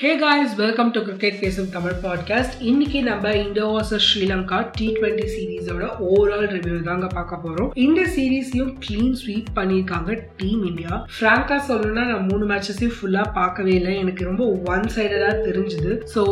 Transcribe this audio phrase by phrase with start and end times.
[0.00, 5.24] Hey guys welcome to cricket பேசும் Tamil podcast இன்னைக்கு நம்ம India versus Sri Lanka T twenty
[5.32, 7.70] சீரீஸோட overall review தாங்க பார்க்க போறோம்.
[7.84, 13.94] இந்த சீரீஸையும் க்ளீன் ஸ்வீப் பண்ணியிருக்காங்க டீம் இந்தியா ஃப்ராங்கா சொல்லணும்னா நான் மூணு மேட்சஸையும் ஃபுல்லா பார்க்கவே இல்லை.
[14.02, 15.90] எனக்கு ரொம்ப ஒன் சைடடா தெரிஞ்சுது.
[16.14, 16.22] ஸோ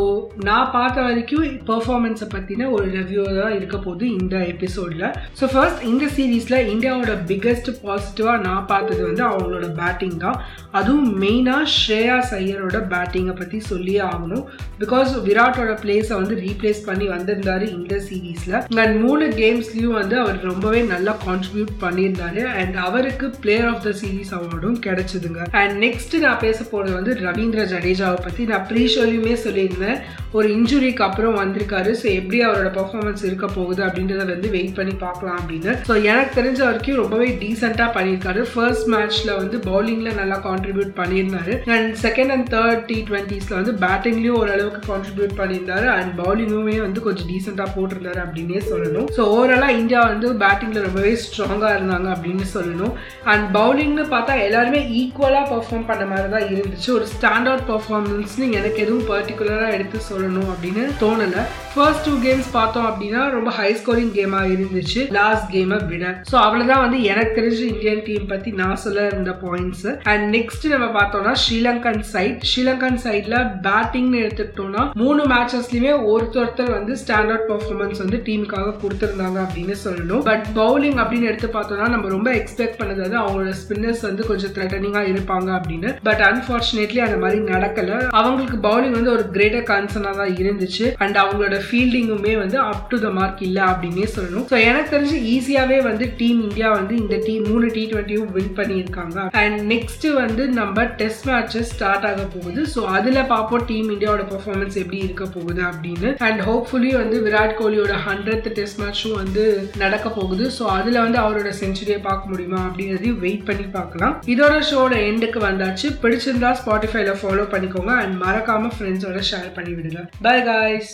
[0.49, 5.11] நான் பார்த்த வரைக்கும் பெர்ஃபார்மன்ஸை பத்தின ஒரு ரிவ்யூ தான் இருக்க போகுது இந்த எபிசோட்ல
[5.41, 10.39] ஸோ ஃபர்ஸ்ட் இந்த சீரீஸ்ல இந்தியாவோட பிக்கெஸ்ட் பாசிட்டிவா நான் பார்த்தது வந்து அவங்களோட பேட்டிங் தான்.
[10.71, 14.43] அதுவும் மெயினா ஸ்ரேயா சையரோட பேட்டிங்கை பத்தி சொல்லியே ஆகணும்.
[14.79, 20.81] பிகாஸ் விராட்டோட பிளேஸை வந்து ரீப்ளேஸ் பண்ணி வந்திருந்தாரு இந்த சீரீஸில் அண்ட் மூணு கேம்ஸ்லயும் வந்து அவர் ரொம்பவே
[20.81, 22.43] நல்லா கான்ட்ரிபியூட் பண்ணியிருந்தாரு.
[22.43, 25.41] அண்ட் அவருக்கு பிளேயர் ஆஃப் த சீரீஸ் அவார்டும் கிடைச்சதுங்க.
[25.51, 29.99] அண்ட் நெக்ஸ்ட் நான் பேச போனது வந்து ரவீந்திர ஜடேஜாவை பற்றி நான் ப்ரீ ஷோலையுமே சொல்லியிருந்தேன்.
[30.37, 31.91] ஒரு இன்ஜுரிக்கு அப்புறம் வந்திருக்காரு.
[32.01, 35.73] ஸோ எப்படி அவரோட பர்ஃபார்மன்ஸ் இருக்க போகுது அப்படின்றத வந்து வெயிட் பண்ணி பார்க்கலாம் அப்படின்னு.
[35.89, 38.41] ஸோ எனக்கு தெரிஞ்ச வரைக்கும் ரொம்பவே டீசெண்டாக பண்ணியிருக்காரு.
[38.51, 41.53] ஃபர்ஸ்ட் மேட்ச்ல வந்து பவுலிங்ல நல்லா கான்ட்ரிபியூட் பண்ணியிருந்தாரு.
[41.75, 45.87] And second and third T டுவெண்ட்டிஸ்ல வந்து பேட்டிங்லேயும் ஓரளவுக்கு கான்ட்ரிபியூட் பண்ணியிருந்தாரு.
[45.97, 49.07] அண்ட் பவுலிங்குமே வந்து கொஞ்சம் டீசெண்டாக போட்டிருந்தாரு அப்படின்னே சொல்லணும்.
[49.17, 52.93] ஸோ ஓவராலாக இந்தியா வந்து பேட்டிங்ல ரொம்பவே ஸ்ட்ராங்காக இருந்தாங்க அப்படின்னு சொல்லணும்.
[53.33, 56.89] அண்ட் பவுலிங்னு பார்த்தா எல்லாருமே ஈக்குவலாக பர்ஃபார்ம் பண்ண மாதிரி தான் இருந்துச்சு.
[56.97, 61.43] ஒரு ஸ்டாண்டர்ட் பர்ஃபார்மன்ஸ்னு எனக்கு எதுவும் பர்டிகுலராக எடுத்து சொல்லணும் அப்படின்னு தோணலை.
[61.73, 65.11] ஃபர்ஸ்ட் டூ கேம்ஸ் பார்த்தோம் அப்படின்னா ரொம்ப ஹை ஸ்கோரிங் கேமாக இருந்துச்சு.
[65.17, 66.21] லாஸ்ட் கேமை விட.
[66.31, 70.87] ஸோ அவ்வளோதான் வந்து எனக்கு தெரிஞ்ச இந்தியன் டீம் பற்றி நான் சொல்ல இருந்த பாயிண்ட்ஸ் அண்ட் நெக்ஸ்ட் நம்ம
[70.99, 73.35] பார்த்தோம்னா ஸ்ரீலங்கன் சைட் ஸ்ரீலங்கன் சைட்ல
[73.67, 80.23] பேட்டிங்னு எடுத்துக்கிட்டோம்னா மூணு மேட்சஸ்லையுமே ஒருத்தொருத்தர் வந்து ஸ்டாண்ட் அவுட் பர்ஃபார்மன்ஸ் வந்து டீமுக்காக கொடுத்துருந்தாங்க அப்படின்னு சொல்லணும்.
[80.23, 85.11] பட் பவுலிங் அப்படின்னு எடுத்து பார்த்தோம்னா நம்ம ரொம்ப எக்ஸ்பெக்ட் பண்ணது வந்து அவங்களோட ஸ்பின்னர்ஸ் வந்து கொஞ்சம் த்ரெட்டனிங்காக
[85.13, 85.95] இருப்பாங்க அப்படின்னு.
[86.03, 88.09] பட் அன்ஃபார்ச்சுனேட்லி அந்த மாதிரி நடக்கல.
[88.21, 90.85] அவங்களுக்கு பவுலிங் வந்து ஒரு கிரேட்டர் கன்சர்ன் தான் இருந்துச்சு.
[91.03, 94.45] அண்ட் அவங்களோட ஃபீல்டிங்குமே வந்து அப் டு த மார்க் இல்லை அப்படின்னே சொல்லணும்.
[94.51, 99.17] ஸோ எனக்கு தெரிஞ்சு ஈஸியாகவே வந்து டீம் இந்தியா வந்து இந்த டீம் மூணு டி டுவெண்ட்டியும் வின் பண்ணியிருக்காங்க.
[99.43, 102.61] அண்ட் நெக்ஸ்ட் வந்து நம்ம டெஸ்ட் மேட்சஸ் ஸ்டார்ட் ஆக போகுது.
[102.75, 106.11] ஸோ அதில் பார்ப்போம் டீம் இந்தியாவோட பர்ஃபார்மன்ஸ் எப்படி இருக்க போகுது அப்படின்னு.
[106.27, 109.45] அண்ட் ஹோப்ஃபுல்லி வந்து விராட் கோலியோட ஹண்ட்ரட் டெஸ்ட் மேட்சும் வந்து
[109.83, 110.45] நடக்க போகுது.
[110.57, 114.15] ஸோ அதில் வந்து அவரோட செஞ்சுரியை பார்க்க முடியுமா அப்படிங்கிறதையும் வெயிட் பண்ணி பார்க்கலாம்.
[114.33, 115.87] இதோட ஷோட எண்டுக்கு வந்தாச்சு.
[116.03, 117.93] பிடிச்சிருந்தா ஸ்பாட்டிஃபைல ஃபாலோ பண்ணிக்கோங்க.
[118.03, 120.93] அண்ட் மறக்காம ஃப்ரெண்ட்ஸோட ஷேர் பண்ணி விடுங்க பை காய்ஸ்